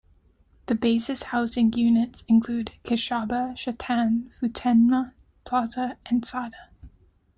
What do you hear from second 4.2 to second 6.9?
Futenma, Plaza and Sada.